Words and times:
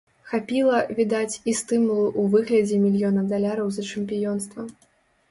Хапіла, 0.29 0.77
відаць, 0.99 1.39
і 1.51 1.53
стымулу 1.59 2.05
ў 2.19 2.23
выглядзе 2.35 2.79
мільёна 2.85 3.25
даляраў 3.33 3.67
за 3.75 3.83
чэмпіёнства. 3.91 4.61